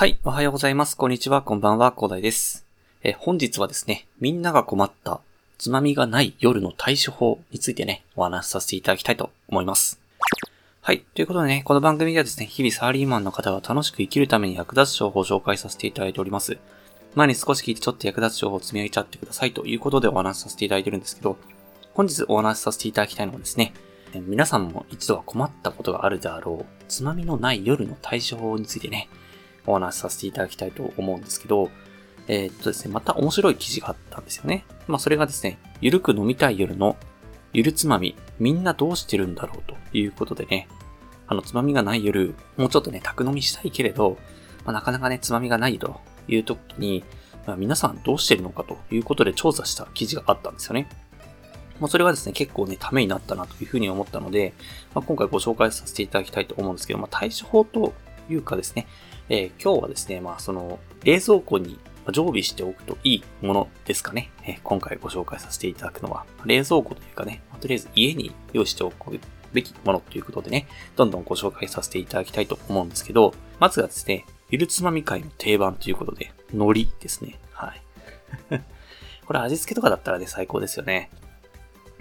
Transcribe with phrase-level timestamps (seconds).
[0.00, 0.96] はい、おはようございます。
[0.96, 2.64] こんにちは、こんばんは、広大です。
[3.02, 5.20] え、本日はですね、みんなが困った
[5.58, 10.00] つまみがない夜の対処法についてね、お話しさせていただきたいと思います。
[10.80, 11.00] はい。
[11.14, 16.56] ということでね、この番組ではですね、日々サラリーマンの方が楽しく生きるために役立つ情報を紹介させていただいております。
[17.14, 21.36] 前に少し聞いてちょっと役立つ情報を積み上げちゃってくださいということでお話しさせていただいてるんですけど、
[21.92, 23.74] 本日お話しさせていただきたいのはですね、
[24.14, 29.10] 皆さんも一度は困ったことがあるであろう、つまみのない夜の対処法についてね、
[29.66, 31.70] お話しさせていただきたいと思うんですけど、
[32.28, 34.64] えー、っとですね、また面白い記事があったんですよね。
[34.86, 36.96] まあそれがですね、ゆるく飲みたい夜の
[37.52, 40.68] ゆるつまみ、みんなどうしてるんだろうということでね、
[41.26, 44.18] あのつまみがない夜、もうちょっとね、宅飲みしたいけれど、
[44.64, 47.04] まあ、なかなかね、つまみがないという時に、
[47.46, 50.88] まあ、皆さんどうしてるのかということで調査した記事があったんですよね。
[51.80, 54.52] まあ、それがですね、結構ね、ためになったなというふうに思ったので、
[54.94, 57.94] まあ、今回ご紹介させていただきたいと思うんですけど、まあ、対処法と
[58.28, 58.86] いうかですね、
[59.30, 61.78] えー、今日はですね、まあその冷蔵庫に
[62.12, 64.30] 常備しておくといいものですかね。
[64.44, 69.20] えー、今回ご紹介させていただくのは、冷蔵庫というかね、とりあえず家に用意しておく
[69.52, 77.38] べきものということでね、どんどんご紹介させていただきたいと思うんですけど、まずはですね、ゆるつまみ界の定番ということで、海苔ですね。
[77.52, 77.82] はい。
[79.26, 81.08] これ味付けとかだったらね、最高ですよね。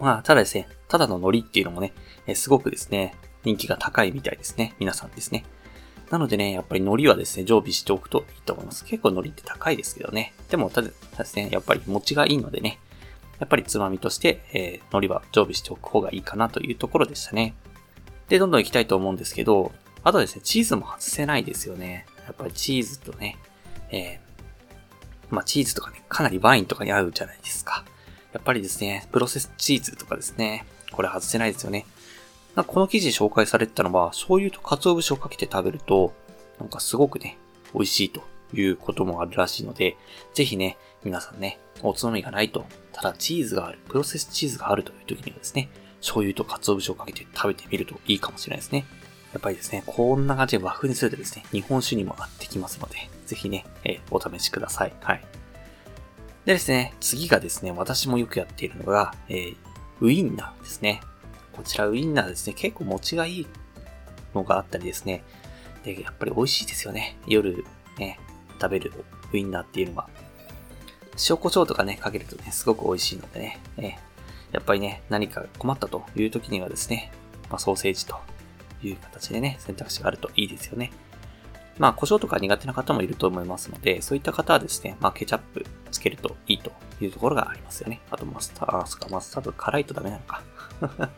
[0.00, 1.92] まあ、ただですね、ただの海苔っていうのもね、
[2.26, 3.14] えすごくですね、
[3.44, 4.74] 人気が高いみたいですね。
[4.78, 5.44] 皆さんですね。
[6.10, 8.84] なのでね、やっぱり海苔はですね、常備しておくといいと思います。
[8.84, 10.34] 結構海苔って高いですけどね。
[10.48, 12.80] でも、ただですね、やっぱり持ちがいいのでね、
[13.38, 17.54] やっぱりつまみとして、えー、海苔は常備しておく方がいいかなというところでしたね。
[18.28, 22.06] で、どんどん行きたいと思うんですけど、あとですね、チーズも外せないですよね。
[22.26, 23.38] やっぱりチーズとね、
[23.90, 27.84] えー、まあチーズとかね、かなりワインとかに合うじゃないですか。
[28.32, 31.86] やっぱりですね、プロセスチーズとかですね、これ外せないですよね。
[32.60, 36.12] なこの記事紹介されてたのは、醤油と鰹節をかけて食べると、
[36.58, 37.38] なんかすごくね、
[37.74, 38.22] 美味しいと
[38.54, 39.96] いうこともあるらしいので、
[40.34, 45.68] ぜひね、皆さんね、おつまみがないと、ただチーズがある、プロセスチーズがあるという時にはですね、
[46.00, 48.84] 醤油と鰹節をかけて食べてみるといいかもしれないですね。
[49.32, 52.96] やっぱりですね、こんな感じで和風にするとですね、日本酒にも合ってきますので、
[53.26, 54.92] ぜひね、え、お試しください。
[55.00, 55.24] はい。
[56.44, 59.56] でですね、次がですね、私もよくやっているのが、えー、
[60.00, 61.00] ウインナーですね。
[61.52, 63.46] こちらウインナーですね、結構持ちがいい
[64.34, 65.24] のがあったりですね。
[65.84, 67.16] で、やっぱり美味しいですよね。
[67.26, 67.64] 夜
[67.98, 68.18] ね、
[68.60, 68.92] 食べる
[69.32, 70.08] ウインナーっていうのは。
[71.28, 73.60] 塩コショウとかね、かけるとね、すごく美味しいのでね。
[73.76, 73.94] え
[74.52, 77.12] やっぱりね、何か困ったという時にはですね、
[77.50, 78.16] まあ、ソーセージと
[78.82, 80.92] いう形でね、選択肢があるといいですよね。
[81.80, 88.02] まあ、胡椒とか苦手な方もいると思いますので、そういった方はですね、まあ、ケチャップつけるといいというところがありますよね。
[88.10, 90.42] あとマスター、あ、そか、マスタード辛いとダメなのか。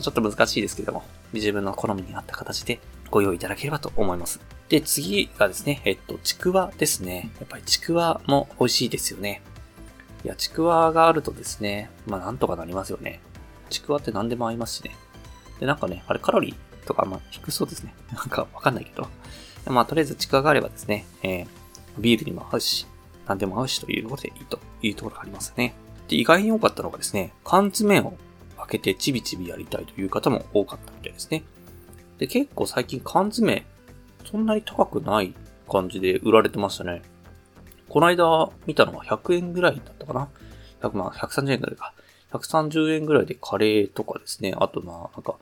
[0.00, 1.04] ちょっと難しいですけども、
[1.34, 2.80] 自分の好みに合った形で
[3.10, 4.40] ご用意いただければと思います。
[4.70, 7.30] で、次がですね、えっと、ちくわですね。
[7.38, 9.42] やっぱりちくわも美味しいですよね。
[10.24, 13.20] いや、ちくわがあるとですね、まあなんとかなりますよね。
[13.68, 14.96] ちくわって何でも合いますしね。
[15.60, 17.94] で、なんかね、あれカロリーとか、ま低そうですね。
[18.14, 19.06] なんかわかんないけど。
[19.66, 21.46] まあとりあえずちくわがあればですね、えー、
[21.98, 22.86] ビールにも合うし、
[23.26, 25.74] 何でも合うしというとことでいいというところがありますね。
[26.08, 28.14] で、意外に多かったのがですね、缶詰を
[28.58, 31.44] 開けてちびちびやりたいという方も多かったみたいですね。
[32.18, 33.64] で、結構最近缶詰、
[34.24, 35.34] そんなに高くない
[35.70, 37.02] 感じで売られてましたね。
[37.88, 40.28] この間見たのは100円ぐらいだったかな
[40.80, 41.94] ?100 ま、130円ぐらいか。
[42.32, 44.54] 130円ぐらいでカレーとかですね。
[44.56, 45.36] あとまあ、なんか、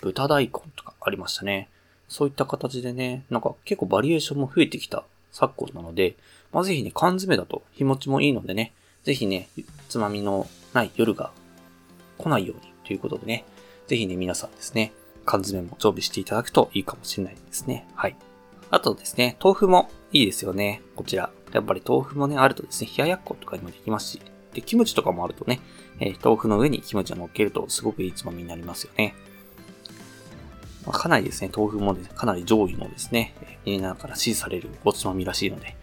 [0.00, 1.70] 豚大根とかありましたね。
[2.14, 5.02] そういった形でね、なんか結構バリエーションも増えてきた
[5.32, 6.14] 昨今なので、
[6.52, 9.48] まあ、ぜひね、缶詰だと日持ちもいいのでね、ぜひね、
[9.88, 11.32] つまみのない夜が
[12.16, 13.44] 来ないようにということでね、
[13.88, 14.92] ぜひね、皆さんですね、
[15.24, 17.84] 缶詰も常備していただくといいかもしれないですね。
[17.96, 18.16] はい。
[18.70, 20.82] あとですね、豆腐もいいですよね。
[20.94, 21.32] こちら。
[21.52, 24.20] やっぱり豆腐もね、あるとですね、冷ややっことかにもできますし、
[24.52, 25.58] で、キムチとかもあるとね、
[25.98, 29.16] えー、豆腐の上にキムチを乗っけるとすごくいいつまみになりますよね。
[30.86, 33.34] ま、かなりですね、豆腐もね、かなり上位のですね、
[33.64, 35.76] みんなから支持されるおつまみらしいので、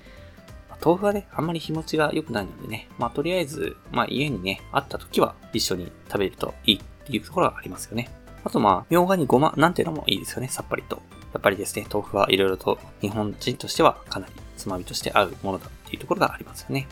[0.70, 8.10] まあ、豆腐はね、あんまり日持ちが良くないのでね、まあとりあえず、まあ家にね、あった時は一緒に食べるといいっていうところがありますよね。
[8.44, 11.02] あとまあ、みょうがにごまなんていうのもいいですよね、さっぱりと。
[11.34, 16.88] やっぱりですね、豆腐はいろいろと日本人としてはかなりつまみとして合うものだっていうところがありますよね。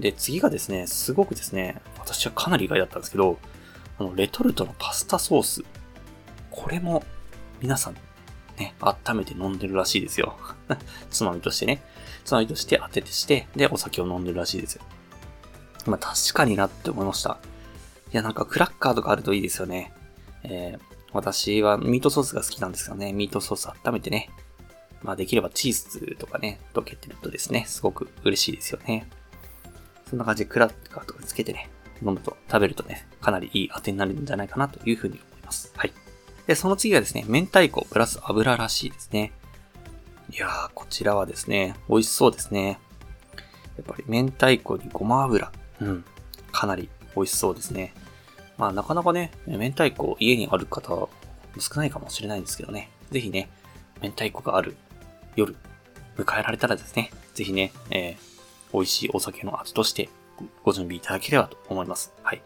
[0.00, 3.38] で、次がですね、すごくですね、私はかなり意外だったんですけど、
[3.98, 5.62] あの、レトルトのパスタソース。
[6.50, 7.04] これも、
[7.64, 7.94] 皆さん、
[8.58, 10.36] ね、温めて飲んでるらしいですよ。
[11.10, 11.82] つまみとしてね。
[12.26, 14.82] つまみとして当ててして、で、お酒を飲んでるらしいですよ。
[15.86, 17.38] まあ、確かになって思いました。
[18.12, 19.94] いや、なんかクラッカーとかあるといいですよね。
[20.42, 20.80] えー、
[21.14, 23.14] 私はミートソースが好きなんですよね。
[23.14, 24.28] ミートソース温めてね、
[25.02, 29.08] まあできればチーズとかね、溶けてるとですね、すごく嬉しいですよね。
[30.10, 31.70] そんな感じでクラッカーとかつけてね、
[32.02, 35.72] 飲むと、食べるとね、かなりいい当てになるんじゃないかなというふうに思います。
[35.74, 36.03] はい。
[36.46, 39.32] で、その次はですね、明太子プラス油らしいですね。
[40.30, 42.78] いやー、こちらはですね、美味しそうですね。
[43.76, 45.50] やっぱり明太子にごま油。
[45.80, 46.04] うん。
[46.52, 47.94] かなり美味しそうですね。
[48.56, 51.08] まあなかなかね、明太子家にある方
[51.58, 52.90] 少ないかもしれないんですけどね。
[53.10, 53.48] ぜひね、
[54.02, 54.76] 明太子がある
[55.36, 55.56] 夜、
[56.16, 60.08] 迎えられたらですね、ぜひね、えー、美味しいお酒の味として
[60.62, 62.12] ご準備いただければと思います。
[62.22, 62.42] はい。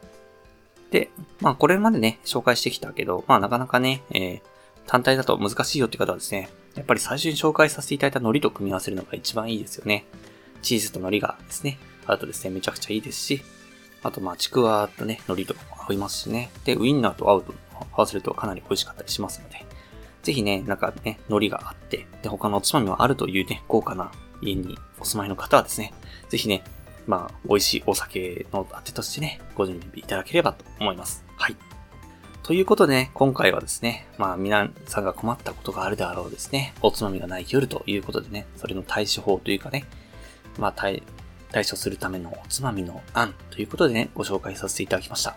[0.90, 4.40] で、まあこれまでね、紹介してきたけど、まあなかなかね、えー、
[4.87, 10.05] 単体だと難しいよって方はですね、やっぱり最初に紹介させていただいた海苔と組み合わせるのが一番いいですよね。
[10.62, 13.43] チーズと海苔がですね、あとですね、めちゃくちゃいいですし、
[14.02, 15.55] あとまあちくわとね、海苔と
[15.88, 16.50] 合いますしね。
[16.64, 17.55] で、ウインナーと合うと、
[17.93, 19.64] 合わせるとかなり美味しかったりしますので、
[20.23, 25.93] ぜひね、なんかね、海苔があって、で、他のおつまみもあるというね、豪華な家にお住まいの方はですね、
[26.29, 26.64] ぜひね、
[27.08, 31.25] まあ、美味しいお酒のあてとしてね、ご準備いただければと思います。
[31.37, 31.56] はい。
[32.43, 39.87] ということでね、今回はですね、まあ皆さんが困ったことがあるであろうですね、おつまみがない夜ということでね、それの対処法というかね、
[40.58, 41.02] まあ対、
[41.50, 45.31] 対処するためのおつまみの案ということでね、ご紹介させていただきました。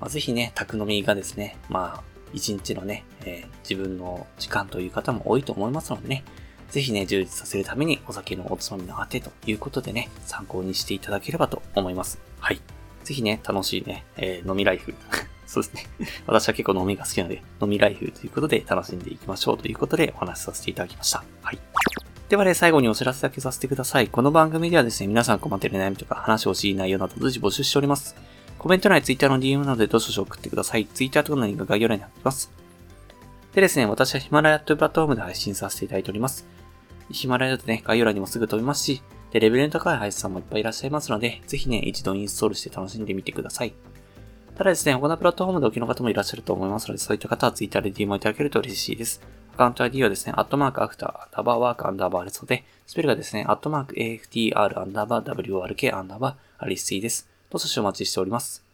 [0.00, 2.02] まあ、ぜひね、宅飲みがですね、まあ、
[2.32, 6.24] 一日のね、えー、自分の時間という方も多いと思いますのでね、
[6.70, 12.20] ぜひね、充実させるためにお酒のおつまみのあてということでね、参考にしていただければと思います。
[12.38, 12.60] はい。
[13.02, 14.94] ぜひね、楽しいね、えー、飲みライフ。
[15.46, 15.86] そうですね。
[16.26, 21.24] 私は結構飲みが好きなので、飲みライフということで楽しんでいきましょうということでお話しさせていただきました。
[21.42, 21.58] はい。
[22.28, 24.06] ではね、最後にお知らせだけさせてください。
[24.06, 28.14] この番組ではですね、皆さん困っている悩みとか話をしい内容など随時募集しております。
[28.58, 30.86] コメント欄や Twitter の DM などでどしどし送ってください。
[30.86, 32.52] Twitter とかのリンクが概要欄になってます。
[33.54, 36.59] でですね、私はヒマラヤというプラットフォームで配信させていただいております。
[37.10, 39.02] ヒマラヤだとね、概要欄にもすぐ飛びますし、
[39.32, 43.74] で、レベルの高い配信さんもいっぱいいらっしゃいますので、ぜひね、一度インストールして楽しんでみてください。
[44.56, 49.22] ただですね、他のプラットフォームでお気の方もいらっしゃると思いますので、そういった方は Twitter で DM をいただけると嬉しいです。
[49.54, 57.28] アカウント ID はですね、アットマークアフター、アンダーバーワークアンダーバーですので、スペルがですね、アットマーク AFTR アンダーバー WRK アンダーバーアリスティです。
[57.50, 58.69] どうぞお待ちしております。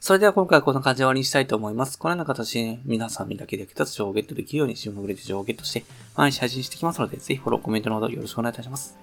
[0.00, 1.98] それでは今回はこんな感じで終わりにしたいと思います。
[1.98, 5.84] このような形で、皆さんにだけで役立つ情報をゲットできるように、新聞グレで情報をゲットして、
[6.14, 8.96] 毎日配信していきますので、ぜひフォロー、コメントなどよろしくお願いいたします。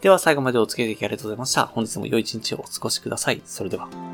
[0.00, 1.66] では最後までお付き合いできありがとうございました。
[1.66, 3.40] 本日も良い一日をお過ごしください。
[3.44, 4.11] それでは。